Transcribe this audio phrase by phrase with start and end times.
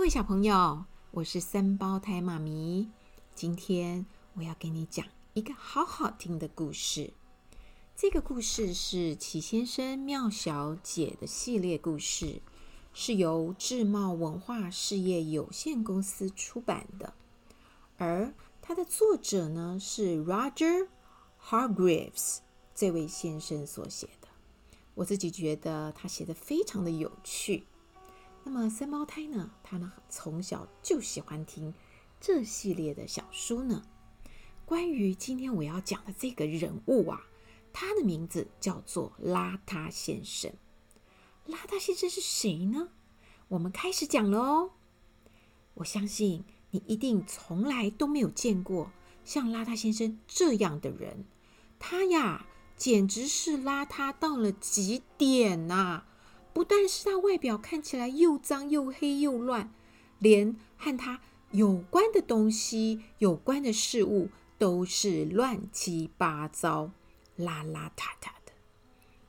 [0.00, 2.88] 各位小朋友，我是三胞胎妈咪。
[3.34, 7.12] 今天我要给你讲一个好好听的故事。
[7.94, 12.40] 这个故事是齐先生妙小姐的系列故事，
[12.94, 17.12] 是由智茂文化事业有限公司出版的。
[17.98, 18.32] 而
[18.62, 20.88] 它的作者呢是 Roger
[21.44, 22.38] Hargreaves
[22.74, 24.28] 这位先生所写的。
[24.94, 27.66] 我自己觉得他写的非常的有趣。
[28.42, 29.50] 那么三胞胎呢？
[29.62, 31.74] 他呢从小就喜欢听
[32.20, 33.82] 这系列的小书呢。
[34.64, 37.26] 关于今天我要讲的这个人物啊，
[37.72, 40.52] 他的名字叫做邋遢先生。
[41.46, 42.88] 邋遢先生是谁呢？
[43.48, 44.70] 我们开始讲了哦。
[45.74, 48.90] 我相信你一定从来都没有见过
[49.24, 51.24] 像邋遢先生这样的人。
[51.78, 52.46] 他呀，
[52.76, 56.04] 简直是邋遢到了极点呐！
[56.60, 59.72] 不但是他外表看起来又脏又黑又乱，
[60.18, 66.90] 连和他有关的东西、有关的事物都是乱七八糟、
[67.38, 68.52] 邋邋遢遢的。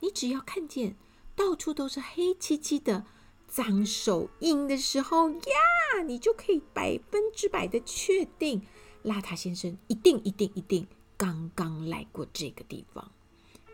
[0.00, 0.96] 你只要看见
[1.36, 3.06] 到处都是黑漆漆的
[3.46, 8.62] 脏手印的时候呀，你就可以百分之百的确定，
[9.04, 13.12] 邋遢先生一定、一定、一定刚刚来过这个地方，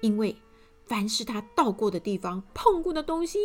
[0.02, 0.36] 因为。
[0.88, 3.38] 凡是他到过的地方，碰过的东西，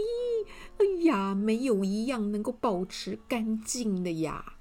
[0.78, 4.54] 哎呀，没有一样能够保持干净的呀。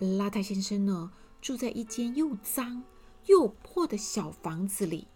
[0.00, 2.84] 邋遢先生呢，住在一间又脏
[3.26, 5.08] 又破的小房子里。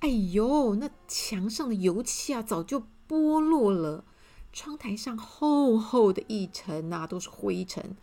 [0.00, 4.04] 哎呦，那墙上的油漆啊，早就剥落了；
[4.52, 7.94] 窗台上厚厚的一层啊，都是灰尘；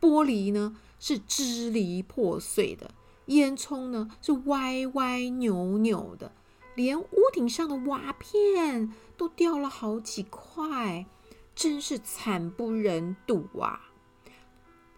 [0.00, 2.90] 玻璃呢，是支离破碎的；
[3.26, 6.30] 烟囱呢，是歪歪扭扭的。
[6.76, 11.06] 连屋顶上的瓦片都掉了好几块，
[11.54, 13.90] 真是惨不忍睹啊！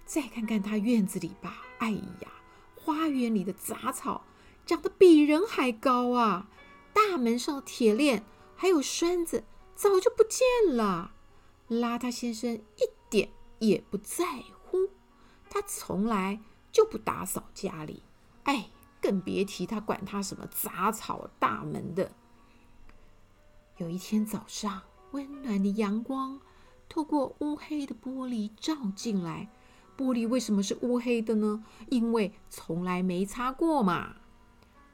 [0.05, 2.29] 再看看他院子里吧，哎呀，
[2.75, 4.25] 花园里的杂草
[4.67, 6.49] 长得比人还高啊！
[6.93, 8.25] 大门上的铁链
[8.57, 9.45] 还有栓子
[9.77, 11.13] 早就不见了。
[11.69, 13.31] 邋遢先生一点
[13.61, 14.91] 也不在乎，
[15.49, 16.41] 他从来
[16.73, 18.03] 就不打扫家里。
[18.43, 18.71] 哎。
[19.01, 22.11] 更别提他管他什么杂草大门的。
[23.77, 24.83] 有一天早上，
[25.13, 26.41] 温暖的阳光
[26.89, 29.49] 透过乌黑的玻璃照进来。
[29.97, 31.65] 玻璃为什么是乌黑的呢？
[31.89, 34.17] 因为从来没擦过嘛。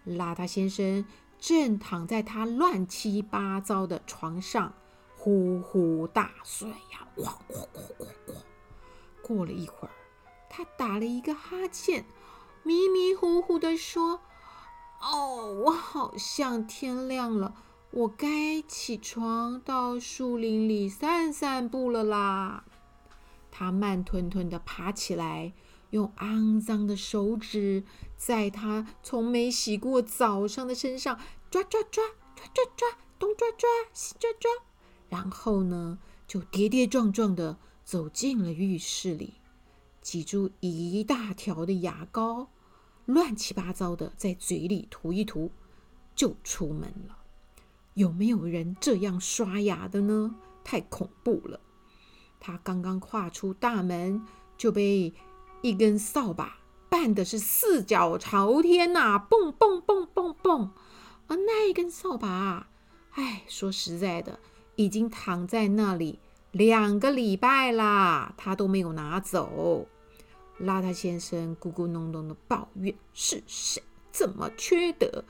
[0.07, 1.05] 邋遢先生
[1.39, 4.75] 正躺在他乱七八糟的床上，
[5.17, 8.43] 呼呼大睡呀，哐哐哐哐哐。
[9.23, 9.91] 过了一会儿，
[10.51, 12.05] 他打了一个哈欠。
[12.67, 14.23] 迷迷糊糊地说
[15.01, 17.55] ：“哦，我好像天亮了，
[17.91, 22.65] 我该起床到树林里散散步了啦。”
[23.53, 25.53] 他慢吞吞地爬起来，
[25.91, 27.85] 用肮脏的手指
[28.17, 31.21] 在他从没洗过澡上的身上
[31.51, 32.03] 抓抓抓
[32.35, 32.89] 抓抓抓，
[33.19, 34.51] 东抓抓西抓抓，
[35.11, 39.35] 然后呢，就跌跌撞撞地走进了浴室里，
[40.01, 42.49] 挤出一大条的牙膏。
[43.07, 45.51] 乱七八糟的在嘴里涂一涂，
[46.15, 47.19] 就出门了。
[47.95, 50.35] 有没有人这样刷牙的呢？
[50.65, 51.61] 太恐怖了！
[52.41, 54.23] 他刚刚跨出大门，
[54.57, 55.13] 就被
[55.63, 56.59] 一根扫把
[56.91, 60.71] 绊的是四脚朝天呐、啊，蹦蹦蹦蹦蹦！
[61.27, 62.69] 而那一根扫把啊，
[63.13, 64.41] 哎，说实在的，
[64.77, 66.19] 已经躺在那里
[66.51, 69.87] 两个礼拜啦，他都没有拿走。
[70.61, 73.83] 邋遢先生咕咕哝哝的抱怨：“是谁
[74.13, 75.25] 这么缺德，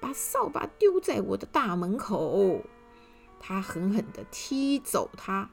[0.00, 2.60] 把扫把丢在我的大门口？”
[3.40, 5.50] 他狠狠的踢走他，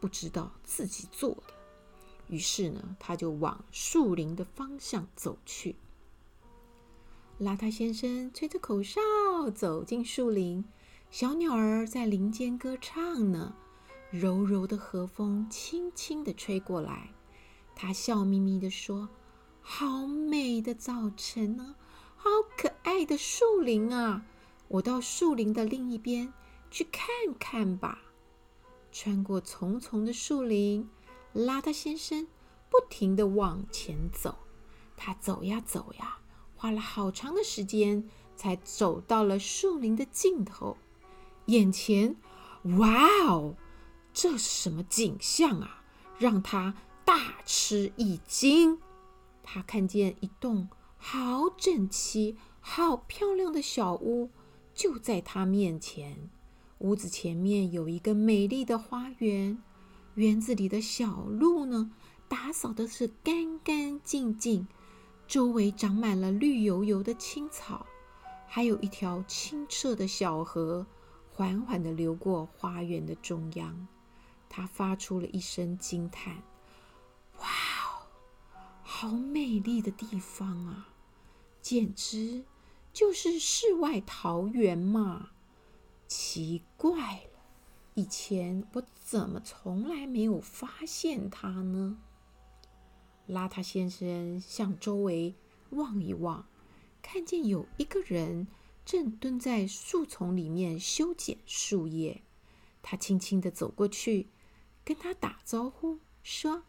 [0.00, 1.54] 不知道自己做的。
[2.28, 5.76] 于是呢，他就往树林的方向走去。
[7.40, 9.00] 邋遢先生吹着口哨
[9.54, 10.64] 走进树林，
[11.10, 13.54] 小鸟儿在林间歌唱呢，
[14.10, 17.10] 柔柔的和风轻轻的吹过来。
[17.74, 19.08] 他笑眯眯地说
[19.60, 21.74] ：“好美的早晨啊，
[22.16, 24.24] 好可爱的树林啊！
[24.68, 26.32] 我到树林的另一边
[26.70, 27.06] 去看
[27.38, 28.02] 看吧。”
[28.92, 30.88] 穿过丛丛的树林，
[31.34, 32.28] 邋遢先生
[32.70, 34.36] 不停地往前走。
[34.96, 36.18] 他走呀走呀，
[36.54, 40.76] 花了好长的时间才走到了树林的尽头。
[41.46, 42.16] 眼前，
[42.78, 43.56] 哇哦，
[44.12, 45.82] 这是什么景象啊？
[46.18, 48.78] 让他大吃一惊，
[49.42, 54.30] 他看见一栋好整齐、好漂亮的小屋
[54.74, 56.30] 就在他面前。
[56.78, 59.62] 屋子前面有一个美丽的花园，
[60.14, 61.92] 园子里的小路呢，
[62.28, 64.66] 打扫的是干干净净，
[65.28, 67.86] 周围长满了绿油油的青草，
[68.46, 70.86] 还有一条清澈的小河，
[71.30, 73.86] 缓缓地流过花园的中央。
[74.48, 76.36] 他发出了一声惊叹
[77.38, 78.08] ：“哇哦，
[78.82, 80.88] 好美丽的地方啊！
[81.60, 82.44] 简直
[82.92, 85.30] 就是世外桃源嘛！
[86.06, 87.40] 奇怪了，
[87.94, 91.98] 以前我怎么从来没有发现它呢？”
[93.28, 95.34] 邋遢先生向周围
[95.70, 96.46] 望一望，
[97.00, 98.46] 看见有一个人
[98.84, 102.22] 正蹲在树丛里面修剪树叶。
[102.82, 104.28] 他轻轻地走过去。
[104.84, 106.64] 跟他打招呼，说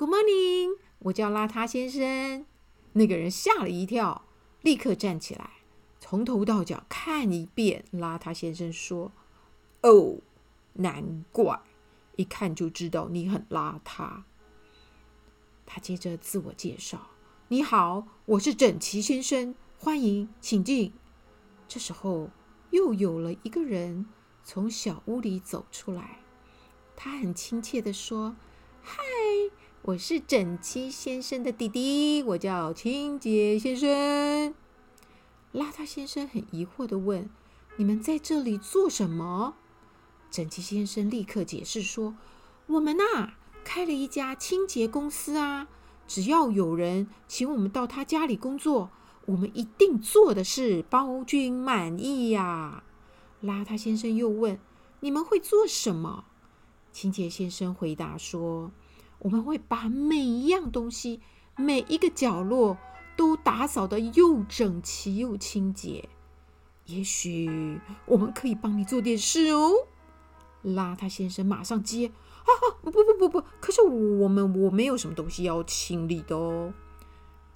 [0.00, 2.46] ：“Good morning，我叫邋遢先生。”
[2.94, 4.24] 那个人吓了一跳，
[4.62, 5.50] 立刻站起来，
[6.00, 7.84] 从头到脚看一遍。
[7.92, 9.12] 邋遢先生说
[9.84, 10.20] ：“哦，
[10.72, 11.60] 难怪，
[12.16, 14.22] 一看就知道你很邋遢。”
[15.66, 17.08] 他接着自我介绍
[17.48, 20.94] ：“你好，我是整齐先生，欢迎，请进。”
[21.68, 22.30] 这时候，
[22.70, 24.06] 又有了一个人
[24.44, 26.20] 从小屋里走出来。
[26.96, 28.34] 他很亲切地说
[28.82, 29.02] ：“嗨，
[29.82, 34.54] 我是整齐先生的弟弟，我叫清洁先生。”
[35.54, 37.30] 邋遢先生很疑惑的问
[37.76, 39.54] ：“你们在这里做什么？”
[40.30, 42.14] 整齐先生立刻解释说
[42.68, 43.32] ：“我们呐，
[43.64, 45.66] 开了一家清洁公司啊，
[46.06, 48.90] 只要有人请我们到他家里工作，
[49.24, 52.84] 我们一定做的事包君满意呀。”
[53.42, 54.60] 邋遢先生又问
[55.00, 56.26] ：“你们会做什么？”
[56.92, 58.70] 清洁先生回答说
[59.20, 61.20] ：“我们会把每一样东西、
[61.56, 62.76] 每一个角落
[63.16, 66.08] 都打扫得又整齐又清洁。
[66.86, 69.70] 也许我们可以帮你做点事哦。”
[70.64, 72.08] 邋遢先生马上接
[72.44, 72.50] ：“啊，
[72.82, 76.74] 不不不不，可是我们我没有什么东西要清理的哦。”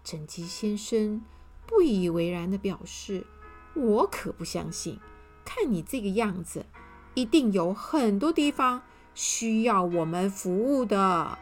[0.04, 1.22] 整齐先生
[1.66, 3.26] 不以为然的表示
[3.74, 4.98] ：“我可不相信，
[5.44, 6.66] 看你这个样子，
[7.14, 8.82] 一定有很多地方。”
[9.16, 11.38] 需要我们服务的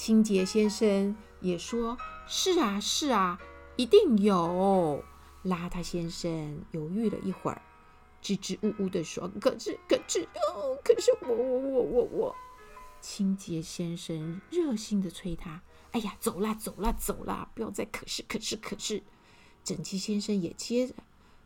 [0.00, 3.38] 清洁先生也说：“是啊，是啊，
[3.76, 5.04] 一定有。”
[5.44, 7.60] 邋遢先生犹豫了一会儿，
[8.22, 10.22] 支支吾吾地说：“可是，可是，
[10.54, 12.36] 哦，可是我，我，我，我，我。”
[13.02, 15.60] 清洁先生热心地催他
[15.92, 19.02] ：“哎呀，走啦，走啦，走啦，不要再可是，可是，可是。”
[19.62, 20.94] 整齐先生也接着：“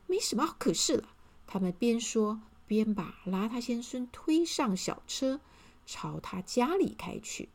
[0.06, 1.08] 没什么好可是了。”
[1.48, 5.40] 他们边说边把邋遢先生推上小车。
[5.84, 7.48] 朝他家里开去。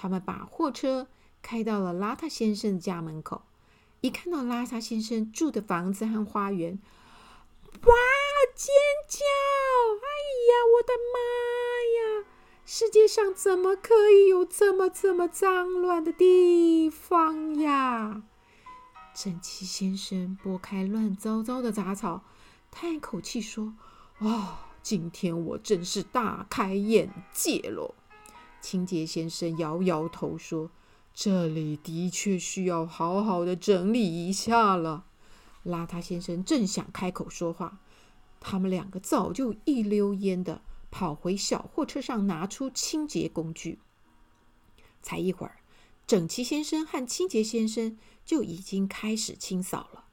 [0.00, 1.08] 他们把货车
[1.42, 3.42] 开到了邋遢先生的家门口，
[4.00, 6.78] 一看到邋遢先生住的房子和花园，
[7.82, 7.94] 哇！
[8.54, 8.72] 尖
[9.08, 9.18] 叫！
[9.98, 10.06] 哎
[10.48, 11.18] 呀，我的妈
[11.98, 12.26] 呀！
[12.64, 18.22] 世界上怎么可以有这么这么脏乱的地方呀？
[19.12, 22.22] 整齐先生拨开乱糟糟的杂草，
[22.70, 23.74] 叹一口气说
[24.18, 27.94] ：“哦。”今天我真是大开眼界喽！
[28.60, 30.70] 清洁先生摇摇头说
[31.14, 35.06] ：“这里的确需要好好的整理一下了。”
[35.64, 37.80] 邋遢先生正想开口说话，
[38.40, 43.78] 他们两个早就一溜烟的跑回小货车上，拿出清洁工具。
[45.00, 45.60] 才一会儿，
[46.06, 50.04] 整齐先生和清洁先生就已经开始清扫了。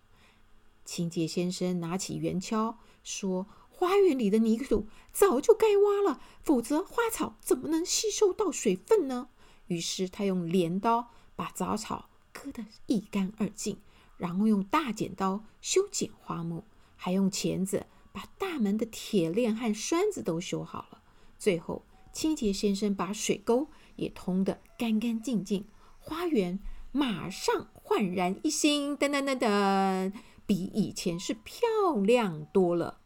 [0.86, 3.48] 清洁先生拿起圆锹说。
[3.77, 9.27] 花园里的泥土早就该挖了，否则花草怎么能吸收到水分呢？
[9.67, 13.77] 于是他用镰刀把杂草割得一干二净，
[14.17, 16.63] 然后用大剪刀修剪花木，
[16.96, 21.01] 还用钳子把大门的铁链和栓子都修好了。
[21.38, 23.67] 最后，清洁先生把水沟
[23.98, 25.65] 也通得干干净净，
[26.00, 26.60] 花园
[26.94, 30.13] 马上焕然一新，噔噔噔噔，
[30.46, 31.67] 比以前是漂
[32.01, 33.01] 亮多了。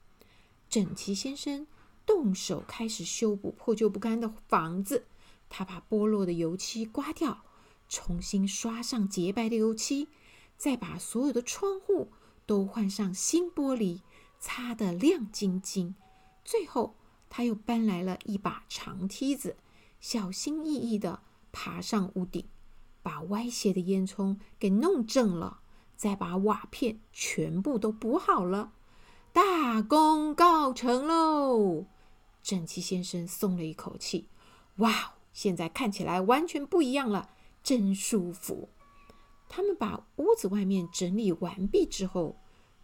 [0.69, 1.65] 整齐先生
[2.05, 5.07] 动手开始修补破旧不堪的房子，
[5.49, 7.43] 他把剥落的油漆刮掉，
[7.88, 10.07] 重新刷上洁白的油漆，
[10.55, 12.11] 再把所有的窗户
[12.45, 14.01] 都换上新玻璃，
[14.39, 15.95] 擦得亮晶晶。
[16.45, 16.95] 最后，
[17.29, 19.57] 他又搬来了一把长梯子，
[19.99, 21.21] 小心翼翼地
[21.51, 22.45] 爬上屋顶，
[23.01, 25.61] 把歪斜的烟囱给弄正了，
[25.95, 28.73] 再把瓦片全部都补好了。
[29.33, 31.86] 大功告成喽！
[32.41, 34.27] 整齐先生松了一口气。
[34.77, 37.29] 哇，现在看起来完全不一样了，
[37.63, 38.69] 真舒服。
[39.48, 42.38] 他们把屋子外面整理完毕之后，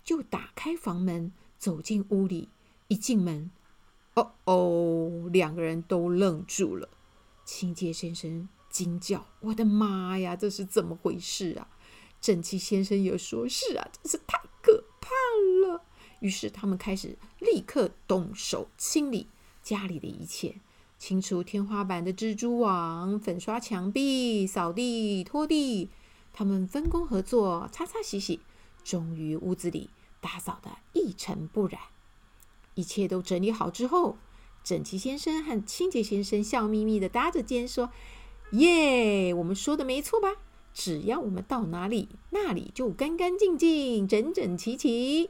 [0.04, 2.50] 就打开房门走进屋里。
[2.88, 3.50] 一进门，
[4.14, 6.88] 哦哦，两个人都愣住了。
[7.44, 11.68] 清洁先生惊叫：“我的妈呀，这是怎么回事啊？”
[12.22, 15.10] 整齐先生也说：“是啊，真是太可怕
[15.68, 15.85] 了。”
[16.26, 19.28] 于是他们开始立刻动手清理
[19.62, 20.56] 家里的一切，
[20.98, 25.92] 清除天花板的蜘蛛网，粉刷墙壁，扫地拖地。
[26.34, 28.40] 他们分工合作，擦擦洗洗，
[28.84, 31.80] 终于屋子里打扫得一尘不染。
[32.74, 34.18] 一切都整理好之后，
[34.64, 37.92] 整齐先生和清洁先生笑眯眯地搭着肩说
[38.54, 40.38] ：“耶，我们说的没错吧？
[40.74, 45.30] 只要我们到哪里，那里就干干净净、整整齐齐。”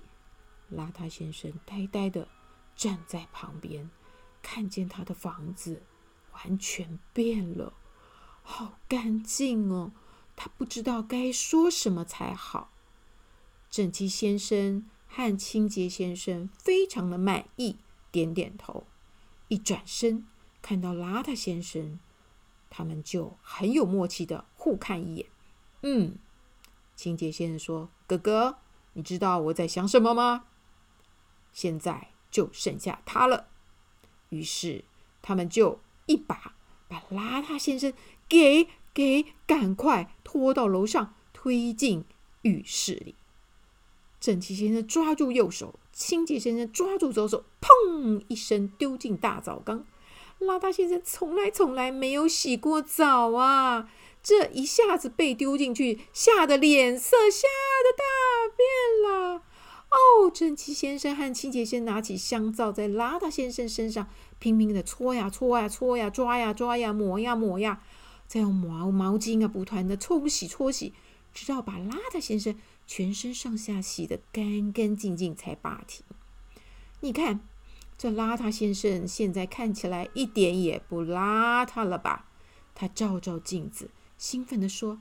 [0.72, 2.28] 邋遢先生呆呆的
[2.76, 3.90] 站在旁边，
[4.42, 5.84] 看见他的房子
[6.34, 7.74] 完全变了，
[8.42, 9.92] 好干净哦！
[10.36, 12.72] 他不知道该说什么才好。
[13.70, 17.78] 整齐先生和清洁先生非常的满意，
[18.12, 18.86] 点点头。
[19.48, 20.26] 一转身
[20.62, 22.00] 看到邋遢先生，
[22.70, 25.28] 他们就很有默契的互看一眼。
[25.84, 26.18] 嗯，
[26.96, 28.58] 清洁先生说：“哥哥，
[28.94, 30.46] 你知道我在想什么吗？
[31.56, 33.48] 现在就剩下他了。”
[34.30, 34.84] 于是
[35.24, 36.54] 他们就一把
[36.88, 37.92] 把邋遢先生
[38.30, 42.06] 给给赶快拖到楼上，推进
[42.44, 43.16] 浴室里。
[44.20, 49.86] 整齐先生抓住右手，清洁先生抓住左手，砰一声丢进大澡缸。
[50.40, 53.90] 邋遢先生从来从来没有洗过澡啊，
[54.22, 57.48] 这一下子被丢进去，吓得脸色吓
[57.84, 58.04] 得大。
[59.96, 64.08] 哦，整齐先生和清洁先生拿起香皂，在邋遢先生身上
[64.40, 67.82] 拼命的搓呀搓呀搓呀，抓呀抓呀，抹呀抹呀，
[68.28, 70.94] 再用毛毛巾啊不断的冲洗搓洗，
[71.34, 72.56] 直到把邋遢先生。
[72.88, 76.06] 全身上下洗得干干净净才罢停。
[77.00, 77.40] 你看，
[77.98, 82.28] 这邋遢先生现在看起来一点也不邋遢了吧？
[82.76, 85.00] 他照照镜子，兴奋地说：“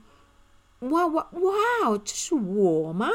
[0.89, 1.97] 哇哇哇！
[2.03, 3.09] 这是我吗？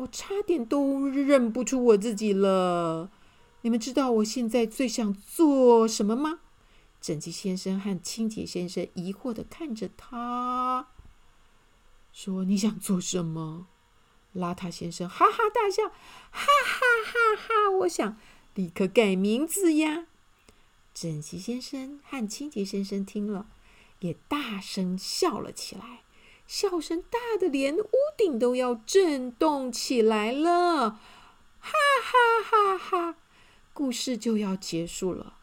[0.00, 3.10] 我差点都认不出我自己了。
[3.62, 6.40] 你们知道我现在最想做什么吗？”
[7.00, 10.88] 整齐先生和清洁先生疑惑地看着他，
[12.12, 13.66] 说：“你想做什么？”
[14.36, 15.92] 邋遢先生哈哈大笑，哈
[16.30, 17.70] 哈哈哈！
[17.80, 18.16] 我想
[18.54, 20.06] 立刻改名字呀。
[20.94, 23.46] 整齐先生和清洁先生听了，
[24.00, 26.02] 也大声笑了起来，
[26.50, 30.90] 笑声大得连屋顶都要震动起来了，
[31.60, 31.70] 哈
[32.02, 33.16] 哈哈哈！
[33.72, 35.34] 故事就要结束了，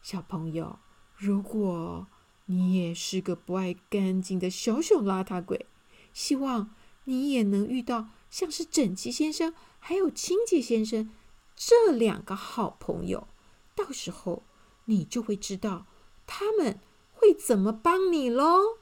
[0.00, 0.78] 小朋友，
[1.14, 2.06] 如果
[2.46, 5.66] 你也是个不爱干净的小小邋遢鬼，
[6.14, 8.08] 希望你也能遇到。
[8.30, 11.10] 像是整齐先生还有清洁先生
[11.54, 13.28] 这两个好朋友，
[13.74, 14.42] 到时候
[14.86, 15.84] 你就会知道
[16.26, 16.80] 他们
[17.12, 18.78] 会怎么帮你喽。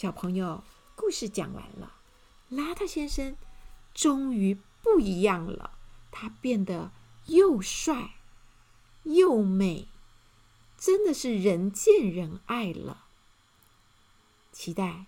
[0.00, 0.62] 小朋友，
[0.94, 1.94] 故事讲完了，
[2.52, 3.36] 邋遢先生
[3.92, 5.72] 终于不一样了，
[6.12, 6.92] 他变得
[7.26, 8.12] 又帅
[9.02, 9.88] 又美，
[10.76, 13.06] 真的是人见人爱了。
[14.52, 15.06] 期待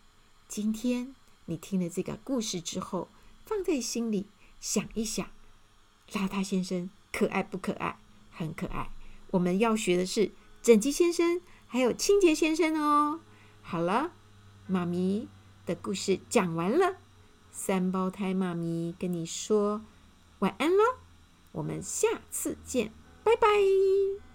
[0.48, 3.06] 今天你听了这个故事之后。
[3.46, 4.26] 放在心里
[4.60, 5.28] 想一想，
[6.10, 7.96] 邋遢先生可爱不可爱？
[8.32, 8.90] 很可爱。
[9.30, 13.20] 我们要学的是整齐先生，还有清洁先生哦。
[13.62, 14.12] 好了，
[14.70, 15.28] 妈咪
[15.66, 16.96] 的故事讲完了，
[17.50, 19.82] 三胞胎妈咪跟你说
[20.38, 21.00] 晚安了，
[21.52, 22.92] 我们下次见，
[23.24, 24.29] 拜拜。